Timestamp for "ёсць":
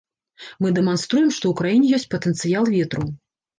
1.99-2.09